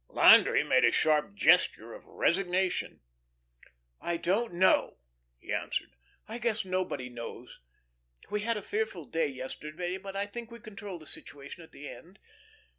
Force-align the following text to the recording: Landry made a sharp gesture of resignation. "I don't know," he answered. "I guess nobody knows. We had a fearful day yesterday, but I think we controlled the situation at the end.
Landry 0.07 0.63
made 0.63 0.83
a 0.83 0.91
sharp 0.91 1.35
gesture 1.35 1.93
of 1.93 2.07
resignation. 2.07 3.01
"I 3.99 4.17
don't 4.17 4.51
know," 4.51 4.97
he 5.37 5.53
answered. 5.53 5.91
"I 6.27 6.39
guess 6.39 6.65
nobody 6.65 7.07
knows. 7.07 7.59
We 8.31 8.39
had 8.41 8.57
a 8.57 8.63
fearful 8.63 9.05
day 9.05 9.27
yesterday, 9.27 9.99
but 9.99 10.15
I 10.15 10.25
think 10.25 10.49
we 10.49 10.59
controlled 10.59 11.03
the 11.03 11.05
situation 11.05 11.61
at 11.61 11.71
the 11.71 11.87
end. 11.87 12.17